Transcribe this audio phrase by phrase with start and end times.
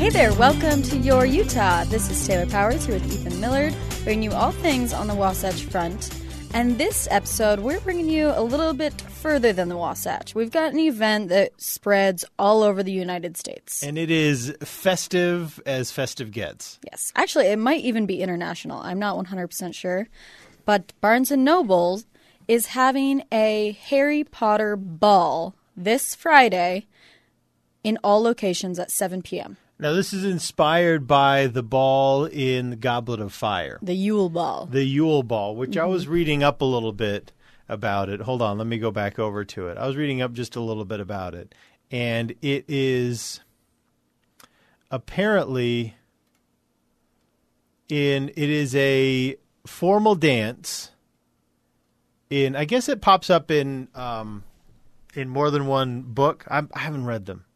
[0.00, 1.84] Hey there, welcome to Your Utah.
[1.84, 5.62] This is Taylor Powers here with Ethan Millard, bringing you all things on the Wasatch
[5.64, 6.08] Front.
[6.54, 10.34] And this episode, we're bringing you a little bit further than the Wasatch.
[10.34, 13.82] We've got an event that spreads all over the United States.
[13.82, 16.78] And it is festive as festive gets.
[16.90, 18.80] Yes, actually, it might even be international.
[18.80, 20.08] I'm not 100% sure.
[20.64, 22.00] But Barnes & Noble
[22.48, 26.86] is having a Harry Potter ball this Friday
[27.84, 29.58] in all locations at 7 p.m.
[29.80, 34.66] Now, this is inspired by the ball in the Goblet of Fire, The Yule Ball.
[34.66, 37.32] the Yule Ball, which I was reading up a little bit
[37.66, 38.20] about it.
[38.20, 39.78] Hold on, let me go back over to it.
[39.78, 41.54] I was reading up just a little bit about it.
[41.90, 43.40] And it is
[44.90, 45.94] apparently
[47.88, 50.90] in it is a formal dance
[52.28, 54.44] in I guess it pops up in um
[55.14, 56.44] in more than one book.
[56.48, 57.46] I'm, I haven't read them.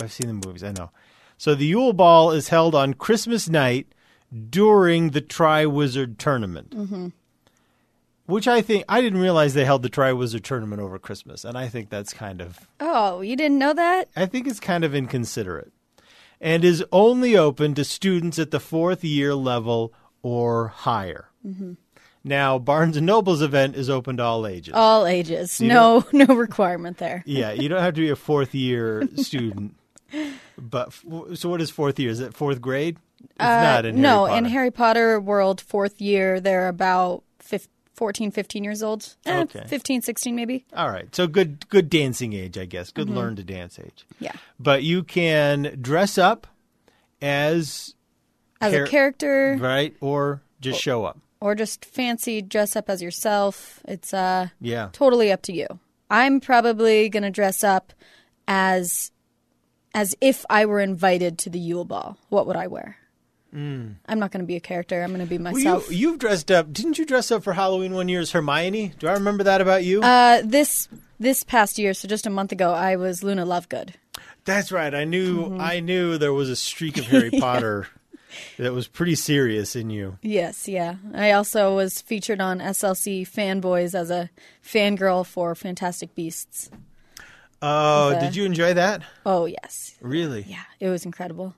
[0.00, 0.90] I've seen the movies, I know.
[1.42, 3.88] So the Yule Ball is held on Christmas night
[4.48, 6.70] during the Triwizard Tournament.
[6.70, 7.08] Mm-hmm.
[8.26, 11.66] Which I think I didn't realize they held the Triwizard Tournament over Christmas, and I
[11.66, 14.08] think that's kind of Oh, you didn't know that?
[14.14, 15.72] I think it's kind of inconsiderate,
[16.40, 21.30] and is only open to students at the fourth year level or higher.
[22.22, 24.74] Now, Barnes and Noble's event is open to all ages.
[24.74, 25.60] All ages.
[25.60, 27.24] You no, no requirement there.
[27.26, 29.74] Yeah, you don't have to be a fourth year student.
[30.58, 30.92] But
[31.34, 32.10] so, what is fourth year?
[32.10, 32.98] Is it fourth grade?
[33.22, 37.68] It's not in Uh, no, Harry in Harry Potter world, fourth year, they're about fif-
[37.94, 39.14] 14, 15 years old.
[39.26, 39.64] Eh, Okay.
[39.66, 40.64] 15, 16 maybe.
[40.74, 42.90] All right, so good, good dancing age, I guess.
[42.90, 43.00] Mm-hmm.
[43.02, 44.04] Good learn to dance age.
[44.18, 44.32] Yeah.
[44.58, 46.46] But you can dress up
[47.20, 47.94] as
[48.60, 51.18] As Char- a character right, or just show up.
[51.40, 53.80] or just fancy dress up as yourself.
[53.86, 54.88] It's uh Yeah.
[54.92, 55.66] totally up to you.
[56.10, 57.92] I'm probably going to dress up
[58.46, 59.11] as
[59.94, 62.16] as if I were invited to the Yule Ball.
[62.28, 62.96] What would I wear?
[63.54, 65.02] I'm not going to be a character.
[65.02, 65.44] I'm going to be Mm.
[65.44, 65.90] Well, myself.
[65.90, 66.72] you, you've dressed up.
[66.72, 68.94] Didn't you dress up for Halloween one year as Hermione?
[68.98, 70.00] Do I remember that about you?
[70.02, 70.88] uh, this
[71.20, 73.90] this past year, so just a month ago, I was Luna Lovegood.
[74.46, 74.94] That's right.
[74.94, 75.44] I knew.
[75.50, 75.60] Mm-hmm.
[75.60, 77.88] I knew there was a streak of Harry Potter
[78.58, 80.16] that was pretty serious in you.
[80.22, 80.94] Yes, yeah.
[81.14, 84.30] I also was featured on SLC Fanboys as a
[84.64, 86.70] fangirl for Fantastic Beasts.
[87.62, 88.20] Oh, Okay.
[88.20, 89.02] did you enjoy that?
[89.24, 89.94] Oh, yes.
[90.00, 90.44] Really?
[90.48, 91.54] Yeah, it was incredible.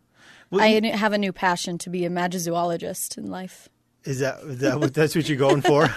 [0.50, 3.68] Well, I you- have a new passion to be a magizoologist in life.
[4.04, 5.88] Is that is that what that's what you're going for?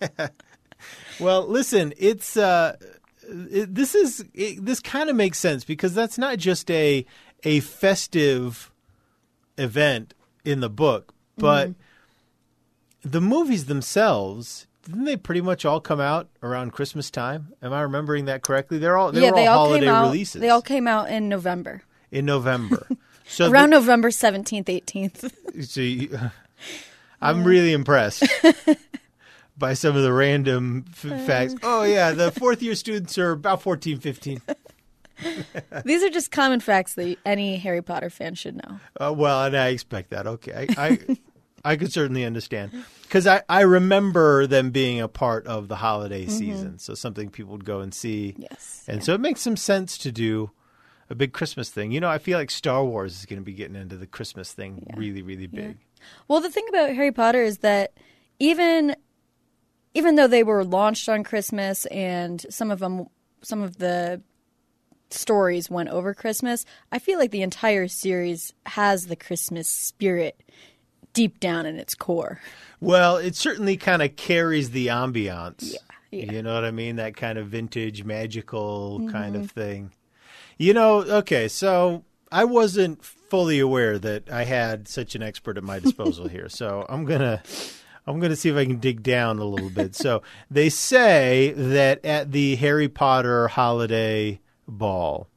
[1.20, 2.76] well, listen, it's uh,
[3.22, 7.06] it, this is it, this kind of makes sense because that's not just a
[7.44, 8.72] a festive
[9.58, 10.14] event
[10.44, 11.72] in the book, but
[13.02, 14.66] the movies themselves.
[14.84, 17.52] Didn't they pretty much all come out around Christmas time?
[17.62, 18.78] Am I remembering that correctly?
[18.78, 20.04] They're all they yeah, were they all all holiday came out.
[20.06, 20.40] releases.
[20.40, 22.86] They all came out in November, in November.
[23.32, 25.32] So the- around November seventeenth, eighteenth.
[25.64, 26.18] So you,
[27.22, 28.24] I'm really impressed
[29.56, 31.54] by some of the random f- facts.
[31.62, 34.40] Oh, yeah, the fourth year students are about 14, 15.
[35.84, 38.80] These are just common facts that any Harry Potter fan should know.
[38.98, 40.26] Uh, well, and I expect that.
[40.26, 40.66] Okay.
[40.76, 40.98] I, I,
[41.64, 42.84] I could certainly understand.
[43.02, 46.30] Because I, I remember them being a part of the holiday mm-hmm.
[46.30, 46.78] season.
[46.78, 48.34] So something people would go and see.
[48.38, 48.84] Yes.
[48.88, 50.50] And so it makes some sense to do
[51.10, 51.90] a big Christmas thing.
[51.92, 54.52] You know, I feel like Star Wars is going to be getting into the Christmas
[54.52, 55.78] thing really, really big.
[56.28, 57.92] Well, the thing about Harry Potter is that
[58.38, 58.96] even
[59.92, 63.06] even though they were launched on Christmas and some of them
[63.42, 64.22] some of the
[65.10, 70.40] stories went over Christmas, I feel like the entire series has the Christmas spirit
[71.12, 72.40] deep down in its core.
[72.80, 75.74] Well, it certainly kind of carries the ambiance.
[76.10, 76.32] yeah.
[76.32, 76.96] You know what I mean?
[76.96, 79.44] That kind of vintage, magical kind Mm-hmm.
[79.44, 79.92] of thing.
[80.58, 85.64] You know, okay, so I wasn't fully aware that I had such an expert at
[85.64, 86.48] my disposal here.
[86.48, 87.42] So I'm going to
[88.06, 89.94] I'm going to see if I can dig down a little bit.
[89.94, 95.28] So they say that at the Harry Potter holiday ball,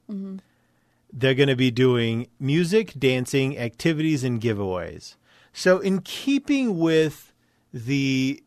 [1.12, 5.14] they're going to be doing music, dancing, activities, and giveaways.
[5.56, 7.32] So, in keeping with
[7.72, 8.42] the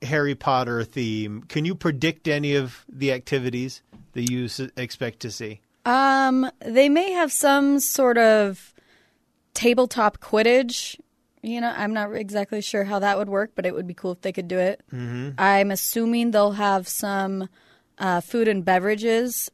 [0.00, 3.82] Harry Potter theme, can you predict any of the activities
[4.12, 5.60] that you s- expect to see?
[5.84, 8.72] Um, they may have some sort of
[9.54, 10.98] tabletop Quidditch.
[11.42, 14.12] You know, I'm not exactly sure how that would work, but it would be cool
[14.12, 14.80] if they could do it.
[14.92, 15.30] Mm-hmm.
[15.38, 17.48] I'm assuming they'll have some
[17.98, 19.50] uh, food and beverages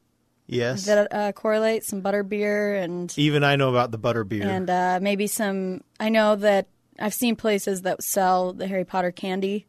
[0.46, 0.84] Yes.
[0.86, 4.48] that uh, correlate, some butter beer and Even I know about the butter beer.
[4.48, 5.82] and uh, maybe some.
[6.00, 9.66] I know that I've seen places that sell the Harry Potter candy,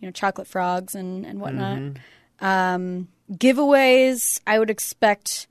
[0.00, 1.78] you know, chocolate frogs and and whatnot.
[1.78, 2.44] Mm-hmm.
[2.44, 5.46] Um, giveaways, I would expect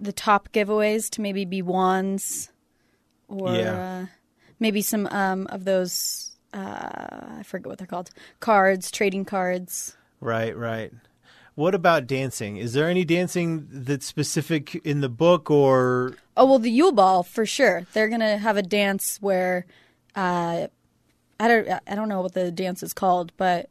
[0.00, 2.50] the top giveaways to maybe be wands,
[3.28, 4.02] or Yeah.
[4.02, 4.06] uh,
[4.58, 6.36] maybe some um, of those.
[6.52, 8.10] Uh, I forget what they're called.
[8.40, 9.96] Cards, trading cards.
[10.20, 10.92] Right, right.
[11.54, 12.56] What about dancing?
[12.56, 17.22] Is there any dancing that's specific in the book or Oh well, the Yule Ball
[17.22, 17.86] for sure.
[17.92, 19.66] They're gonna have a dance where,
[20.16, 20.66] uh,
[21.38, 23.70] I don't, I don't know what the dance is called, but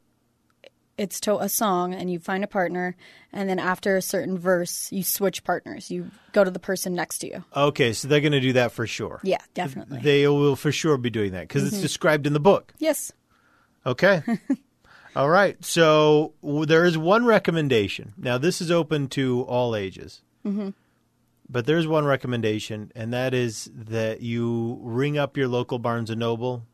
[0.98, 2.94] it's to a song, and you find a partner,
[3.32, 5.90] and then after a certain verse, you switch partners.
[5.90, 7.44] You go to the person next to you.
[7.56, 9.20] Okay, so they're going to do that for sure.
[9.22, 10.00] Yeah, definitely.
[10.00, 11.74] They will for sure be doing that because Mm-hmm.
[11.74, 12.74] it's described in the book.
[12.78, 13.12] yes.
[13.86, 14.22] Okay.
[15.16, 15.56] all right.
[15.64, 18.12] So w- there is one recommendation.
[18.18, 20.20] Now, this is open to all ages.
[20.44, 20.70] Mm-hmm.
[21.52, 26.20] But there's one recommendation, and that is that you ring up your local Barnes and
[26.20, 26.64] Noble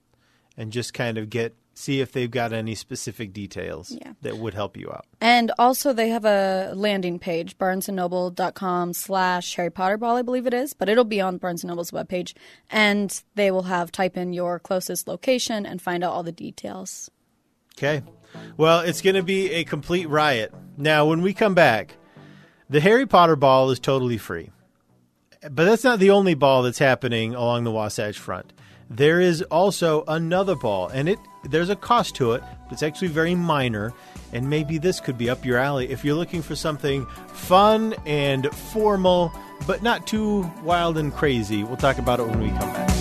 [0.56, 4.14] and just kind of get see if they've got any specific details Yeah.
[4.22, 5.04] that would help you out.
[5.20, 10.54] And also, they have a landing page, barnesandnoble.com slash Harry Potter Ball, I believe it
[10.54, 12.34] is, but it'll be on Barnes and Noble's webpage.
[12.70, 17.10] And they will have type in your closest location and find out all the details.
[17.76, 18.02] Okay.
[18.56, 20.54] Well, it's going to be a complete riot.
[20.78, 21.96] Now, when we come back,
[22.70, 24.50] the Harry Potter ball is totally free.
[25.42, 28.52] But that's not the only ball that's happening along the Wasatch Front.
[28.88, 32.42] There is also another ball, and it there's a cost to it.
[32.64, 33.92] But it's actually very minor,
[34.32, 38.46] and maybe this could be up your alley if you're looking for something fun and
[38.54, 39.32] formal,
[39.66, 41.64] but not too wild and crazy.
[41.64, 42.95] We'll talk about it when we come back.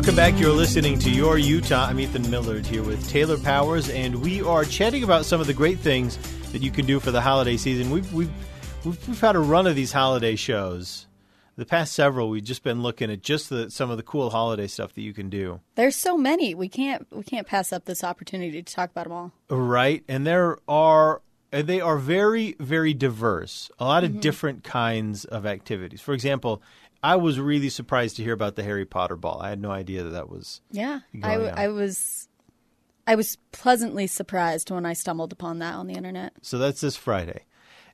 [0.00, 0.40] Welcome back.
[0.40, 1.84] You're listening to Your Utah.
[1.84, 5.52] I'm Ethan Millard here with Taylor Powers, and we are chatting about some of the
[5.52, 6.16] great things
[6.52, 7.90] that you can do for the holiday season.
[7.90, 8.30] We've we've
[8.82, 11.06] we've, we've had a run of these holiday shows.
[11.56, 14.68] The past several, we've just been looking at just the, some of the cool holiday
[14.68, 15.60] stuff that you can do.
[15.74, 16.54] There's so many.
[16.54, 19.32] We can't we can't pass up this opportunity to talk about them all.
[19.50, 21.20] Right, and there are
[21.52, 23.70] and they are very very diverse.
[23.78, 24.20] A lot of mm-hmm.
[24.20, 26.00] different kinds of activities.
[26.00, 26.62] For example,
[27.02, 29.40] I was really surprised to hear about the Harry Potter ball.
[29.40, 31.34] I had no idea that that was Yeah, I.
[31.34, 32.28] I was
[33.06, 36.32] I was pleasantly surprised when I stumbled upon that on the internet.
[36.42, 37.44] So that's this Friday.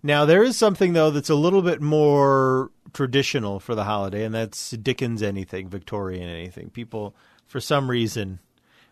[0.02, 4.34] Now there is something though that's a little bit more traditional for the holiday, and
[4.34, 6.70] that's Dickens anything, Victorian anything.
[6.70, 7.14] People,
[7.46, 8.40] for some reason,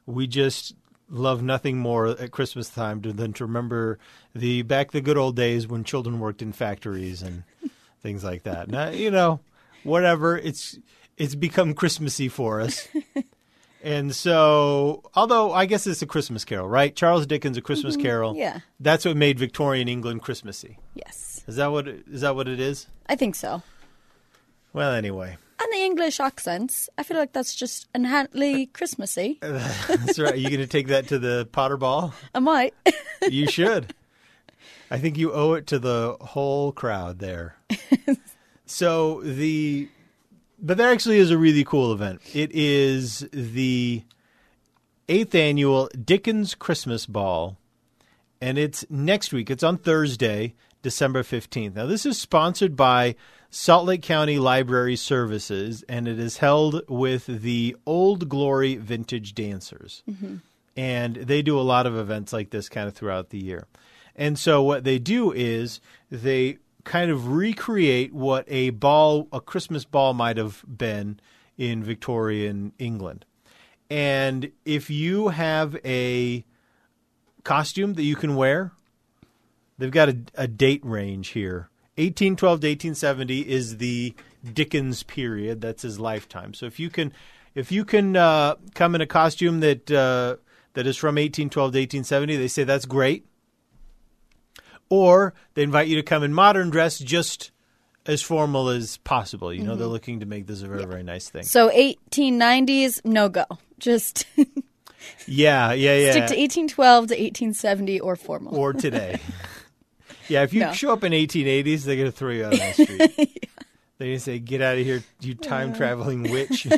[0.07, 0.75] we just
[1.09, 3.99] love nothing more at Christmas time than to remember
[4.35, 7.45] the back the good old days when children worked in factories and
[8.03, 8.69] things like that.
[8.69, 9.41] Now, you know,
[9.83, 10.37] whatever.
[10.37, 10.79] It's
[11.17, 12.89] it's become Christmassy for us.
[13.85, 16.97] And so, although I guess it's a Christmas carol, right?
[16.97, 18.03] Charles Dickens, a Christmas mm-hmm.
[18.03, 18.35] carol.
[18.35, 18.61] yeah.
[18.81, 20.79] That's what made Victorian England Christmassy.
[20.95, 22.87] Yes, Is that what is that what it is?
[23.07, 23.63] I think so.
[24.73, 29.39] Well, anyway, And the English accents, I feel like that's just inherently uh, Christmassy.
[29.41, 30.35] that's right.
[30.35, 32.13] Are you going to take that to the Potter Ball?
[32.35, 32.75] I might.
[33.29, 33.95] You should.
[34.91, 37.57] I think you owe it to the whole crowd there.
[38.67, 39.89] so the,
[40.61, 42.21] but that actually is a really cool event.
[42.35, 44.03] It is the
[45.09, 47.57] eighth annual Dickens Christmas Ball,
[48.41, 49.51] and it's next week.
[49.51, 51.75] It's on Thursday, December fifteenth.
[51.75, 53.17] Now this is sponsored by
[53.57, 60.03] Salt Lake County Library Services, and it is held with the Old Glory Vintage Dancers
[60.11, 60.39] mm-hmm.
[60.77, 63.69] and they do a lot of events like this kind of throughout the year.
[64.17, 65.81] And so what they do is
[66.11, 71.21] they kind of recreate what a ball, a Christmas ball might have been
[71.57, 73.25] in Victorian England.
[73.89, 76.45] And if you have a
[77.45, 78.73] costume that you can wear,
[79.79, 81.69] they've got a, a date range here.
[81.97, 84.15] 1812 to 1870 is the
[84.53, 85.61] Dickens period.
[85.61, 86.53] That's his lifetime.
[86.55, 87.13] So if you can,
[87.55, 90.37] if you can uh, come in a costume that uh,
[90.75, 93.25] that is from 1812 to 1870, they say that's great.
[94.91, 97.53] Or they invite you to come in modern dress, just
[98.07, 99.53] as formal as possible.
[99.53, 101.45] You know, they're looking to make this a very very nice thing.
[101.45, 103.47] so 1890s, no go.
[103.79, 104.27] Just
[105.27, 106.11] Yeah, yeah, yeah.
[106.11, 108.57] stick to 1812 to 1870 or formal.
[108.57, 109.21] or today.
[110.29, 110.73] yeah, if you No.
[110.73, 112.99] show up in 1880s, they're going to throw you out on the street.
[113.99, 116.67] They're going to say, "Get out of here, you time traveling witch."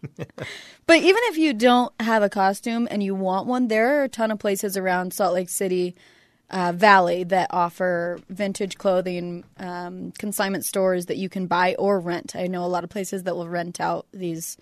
[0.86, 4.08] but even if you don't have a costume and you want one, there are a
[4.08, 5.94] ton of places around Salt Lake City
[6.50, 12.34] uh, Valley that offer vintage clothing um, consignment stores that you can buy or rent.
[12.34, 14.56] I know a lot of places that will rent out these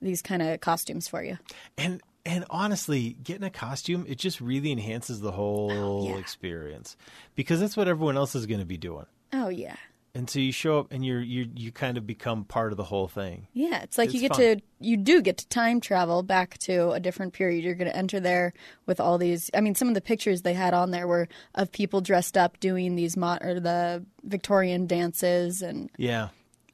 [0.00, 1.38] these kind of costumes for you.
[1.78, 6.16] And and honestly, getting a costume it just really enhances the whole Oh, yeah.
[6.16, 6.96] experience
[7.34, 9.06] because that's what everyone else is going to be doing.
[9.32, 9.76] Oh yeah.
[10.14, 12.84] And so you show up and you're you you kind of become part of the
[12.84, 13.46] whole thing.
[13.54, 14.40] Yeah, it's like you get fun.
[14.40, 17.64] to you do get to time travel back to a different period.
[17.64, 18.52] You're going to enter there
[18.84, 19.50] with all these.
[19.54, 22.60] I mean, some of the pictures they had on there were of people dressed up
[22.60, 26.28] doing these mo- or the Victorian dances, and Yeah.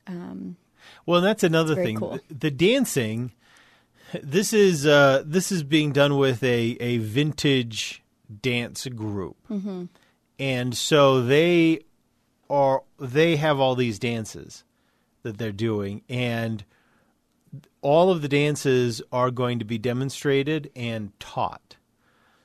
[0.09, 0.57] Um
[1.07, 1.97] well, that's another thing.
[1.97, 2.19] cool.
[2.29, 3.31] The dancing.
[4.23, 8.03] This is uh, this is being done with a a vintage
[8.43, 9.85] dance group, Mm-hmm.
[10.39, 11.81] and so they
[12.49, 14.65] are they have all these dances
[15.23, 16.65] that they're doing, and
[17.83, 21.77] all of the dances are going to be demonstrated and taught.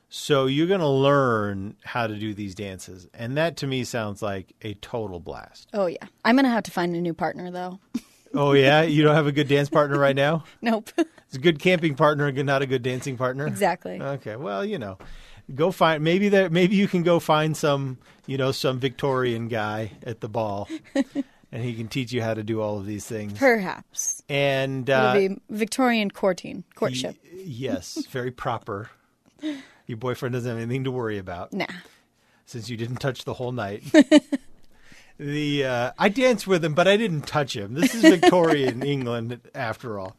[0.09, 4.21] So you're going to learn how to do these dances, and that to me sounds
[4.21, 5.69] like a total blast.
[5.73, 7.79] oh yeah, I'm going to have to find a new partner though.
[8.33, 10.43] Oh yeah, you don't have a good dance partner right now.
[10.61, 13.47] nope, It's a good camping partner, and not a good dancing partner.
[13.47, 14.01] exactly.
[14.01, 14.97] Okay, well, you know,
[15.53, 19.91] go find maybe that maybe you can go find some you know some Victorian guy
[20.03, 20.67] at the ball,
[21.51, 23.37] and he can teach you how to do all of these things.
[23.37, 27.17] Perhaps And it'll uh, be Victorian courting courtship.
[27.23, 28.89] y- yes, very proper.
[29.85, 31.65] Your boyfriend doesn't have anything to worry about nah,
[32.45, 33.83] since you didn't touch the whole night.
[35.17, 37.73] the uh, I danced with him, but I didn't touch him.
[37.73, 40.15] This is Victorian England, after all.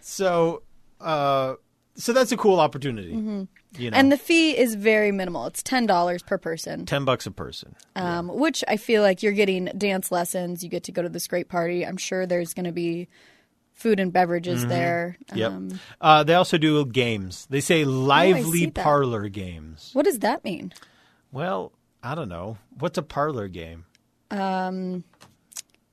[0.00, 0.62] So,
[1.00, 1.54] uh,
[1.94, 3.10] so that's a cool opportunity.
[3.10, 3.94] You know, Mm-hmm.
[3.94, 5.46] and the fee is very minimal.
[5.46, 6.84] It's ten dollars per person.
[6.84, 7.74] ten bucks a person.
[7.96, 10.62] um, which I feel like you're getting dance lessons.
[10.62, 11.86] You get to go to this great party.
[11.86, 13.08] I'm sure there's going to be
[13.72, 15.16] food and beverages there.
[15.30, 15.38] Mm-hmm.
[15.38, 15.50] Yep.
[15.52, 17.46] Um, uh, they also do games.
[17.48, 18.74] They say lively see that.
[18.84, 19.88] parlor games.
[19.94, 20.74] what does that mean?
[21.32, 21.72] Well,
[22.02, 22.58] I don't know.
[22.78, 23.86] What's a parlor game?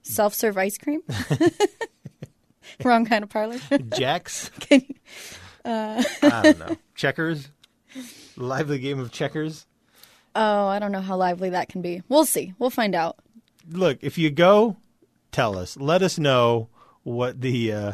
[0.03, 1.01] Self serve ice cream?
[2.83, 3.57] Wrong kind of parlor.
[3.97, 4.49] Jacks?
[4.61, 4.95] Can you-
[5.65, 6.03] I
[6.43, 6.77] don't know.
[6.95, 7.49] Checkers?
[8.37, 9.65] Lively game of checkers?
[10.35, 12.01] oh, I don't know how lively that can be.
[12.07, 12.53] We'll see.
[12.59, 13.17] We'll find out.
[13.69, 14.77] Look, if you go,
[15.31, 15.75] tell us.
[15.75, 16.69] Let us know
[17.03, 17.91] what the uh,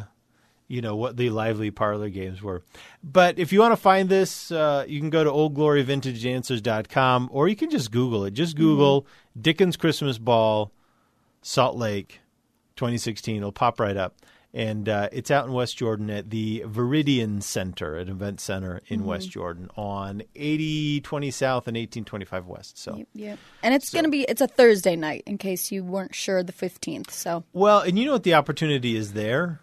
[0.68, 2.64] you know what the lively parlor games were.
[3.04, 7.56] But if you want to find this, uh, you can go to oldgloryvintagedancers.com or you
[7.56, 8.34] can just Google it.
[8.34, 9.06] Just Google
[9.40, 10.72] Dickens Christmas Ball,
[11.42, 12.22] Salt Lake,
[12.78, 13.38] 2016.
[13.38, 14.16] It'll pop right up.
[14.54, 19.04] And uh, it's out in West Jordan at the Viridian Center, an event center in
[19.04, 22.78] West Jordan on 8020 South and 1825 West.
[22.78, 22.96] So.
[22.96, 23.40] Yep, Yep.
[23.64, 26.54] And it's going to be, it's a Thursday night in case you weren't sure the
[26.54, 27.12] 15th.
[27.12, 29.60] So, Well, and you know what the opportunity is there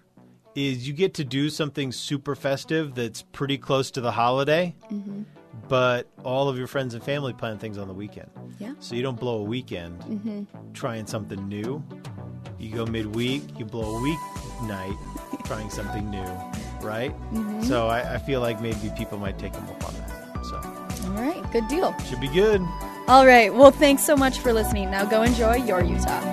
[0.55, 5.23] is you get to do something super festive that's pretty close to the holiday, mm-hmm.
[5.69, 8.31] but all of your friends and family plan things on the weekend.
[8.59, 8.75] yeah.
[8.81, 10.43] So you don't blow a weekend mm-hmm.
[10.73, 11.83] trying something new.
[12.59, 14.19] You go midweek, you blow a week
[14.63, 14.97] night
[15.45, 16.25] trying something new,
[16.81, 17.13] right?
[17.33, 17.63] Mm-hmm.
[17.65, 20.45] So I, I feel like maybe people might take them up on that.
[20.45, 20.57] So
[21.09, 21.51] All right.
[21.53, 21.97] Good deal.
[22.09, 22.61] should be good.
[23.09, 23.53] All right.
[23.53, 24.91] Well, thanks so much for listening.
[24.91, 26.32] Now go enjoy your Utah.